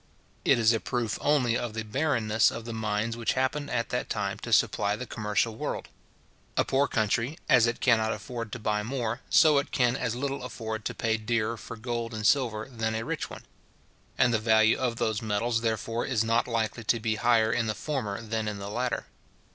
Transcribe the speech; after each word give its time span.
It 0.43 0.57
is 0.57 0.73
a 0.73 0.79
proof 0.79 1.19
only 1.21 1.55
of 1.55 1.75
the 1.75 1.83
barrenness 1.83 2.49
of 2.49 2.65
the 2.65 2.73
mines 2.73 3.15
which 3.15 3.33
happened 3.33 3.69
at 3.69 3.89
that 3.89 4.09
time 4.09 4.39
to 4.39 4.51
supply 4.51 4.95
the 4.95 5.05
commercial 5.05 5.55
world. 5.55 5.89
A 6.57 6.65
poor 6.65 6.87
country, 6.87 7.37
as 7.47 7.67
it 7.67 7.79
cannot 7.81 8.11
afford 8.11 8.51
to 8.53 8.57
buy 8.57 8.81
more, 8.81 9.21
so 9.29 9.59
it 9.59 9.69
can 9.69 9.95
as 9.95 10.15
little 10.15 10.41
afford 10.43 10.85
to 10.85 10.95
pay 10.95 11.17
dearer 11.17 11.55
for 11.55 11.77
gold 11.77 12.15
and 12.15 12.25
silver 12.25 12.65
than 12.67 12.95
a 12.95 13.05
rich 13.05 13.29
one; 13.29 13.43
and 14.17 14.33
the 14.33 14.39
value 14.39 14.79
of 14.79 14.95
those 14.95 15.21
metals, 15.21 15.61
therefore, 15.61 16.03
is 16.07 16.23
not 16.23 16.47
likely 16.47 16.83
to 16.85 16.99
be 16.99 17.17
higher 17.17 17.53
in 17.53 17.67
the 17.67 17.75
former 17.75 18.19
than 18.23 18.47
in 18.47 18.57
the 18.57 18.71
latter. 18.71 19.05